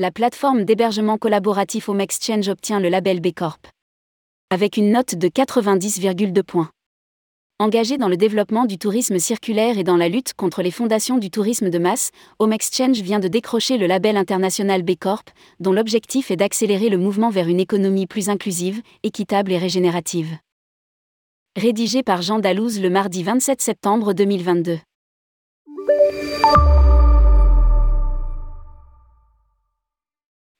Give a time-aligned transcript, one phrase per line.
[0.00, 3.68] la plateforme d'hébergement collaboratif Home Exchange obtient le label B Corp.
[4.48, 6.70] Avec une note de 90,2 points.
[7.58, 11.30] Engagé dans le développement du tourisme circulaire et dans la lutte contre les fondations du
[11.30, 15.28] tourisme de masse, Home Exchange vient de décrocher le label international B Corp,
[15.60, 20.38] dont l'objectif est d'accélérer le mouvement vers une économie plus inclusive, équitable et régénérative.
[21.58, 24.78] Rédigé par Jean Dalouse le mardi 27 septembre 2022.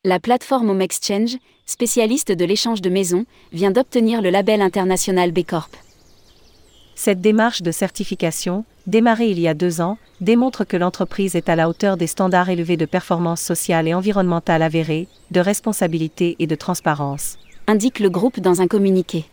[0.03, 1.37] La plateforme Home Exchange,
[1.67, 5.77] spécialiste de l'échange de maisons, vient d'obtenir le label international B Corp.
[6.95, 11.55] Cette démarche de certification, démarrée il y a deux ans, démontre que l'entreprise est à
[11.55, 16.55] la hauteur des standards élevés de performance sociale et environnementale avérés, de responsabilité et de
[16.55, 17.37] transparence.
[17.67, 19.27] Indique le groupe dans un communiqué.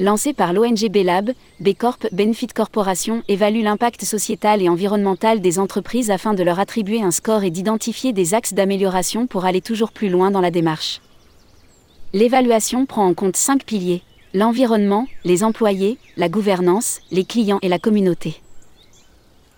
[0.00, 6.10] Lancé par l'ONG B-Lab, B Corp Benefit Corporation évalue l'impact sociétal et environnemental des entreprises
[6.10, 10.08] afin de leur attribuer un score et d'identifier des axes d'amélioration pour aller toujours plus
[10.08, 11.02] loin dans la démarche.
[12.14, 14.00] L'évaluation prend en compte cinq piliers
[14.32, 18.40] l'environnement, les employés, la gouvernance, les clients et la communauté.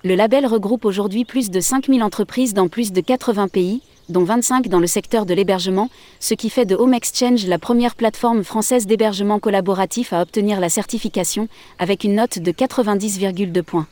[0.02, 3.80] Le label regroupe aujourd'hui plus de 5000 entreprises dans plus de 80 pays,
[4.12, 7.96] dont 25 dans le secteur de l'hébergement, ce qui fait de Home Exchange la première
[7.96, 11.48] plateforme française d'hébergement collaboratif à obtenir la certification,
[11.80, 13.88] avec une note de 90,2 points.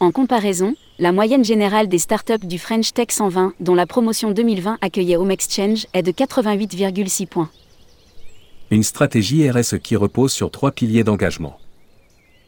[0.00, 4.78] En comparaison, la moyenne générale des startups du French Tech 120, dont la promotion 2020
[4.82, 7.48] accueillait Home Exchange, est de 88,6 points.
[8.70, 11.58] Une stratégie RSE qui repose sur trois piliers d'engagement.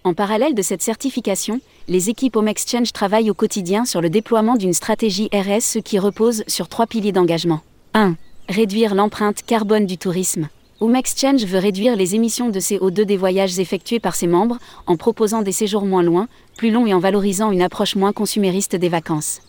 [0.04, 4.56] En parallèle de cette certification, les équipes Home Exchange travaillent au quotidien sur le déploiement
[4.56, 7.60] d'une stratégie RSE qui repose sur trois piliers d'engagement.
[7.94, 8.14] 1.
[8.48, 10.48] Réduire l'empreinte carbone du tourisme.
[10.80, 14.96] Home Exchange veut réduire les émissions de CO2 des voyages effectués par ses membres en
[14.96, 18.88] proposant des séjours moins loin, plus longs et en valorisant une approche moins consumériste des
[18.88, 19.40] vacances.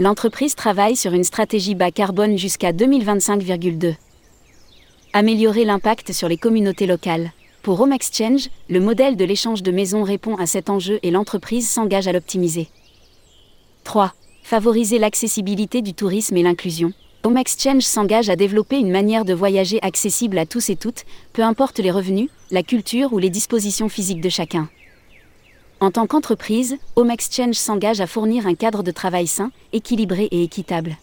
[0.00, 3.94] L'entreprise travaille sur une stratégie bas carbone jusqu'à 2025,2.
[5.12, 7.32] Améliorer l'impact sur les communautés locales.
[7.62, 11.68] Pour Home Exchange, le modèle de l'échange de maisons répond à cet enjeu et l'entreprise
[11.68, 12.68] s'engage à l'optimiser.
[13.84, 14.14] 3.
[14.42, 16.92] Favoriser l'accessibilité du tourisme et l'inclusion.
[17.24, 21.42] Home Exchange s'engage à développer une manière de voyager accessible à tous et toutes, peu
[21.42, 24.68] importe les revenus, la culture ou les dispositions physiques de chacun.
[25.80, 30.42] En tant qu'entreprise, Home Exchange s'engage à fournir un cadre de travail sain, équilibré et
[30.42, 30.96] équitable.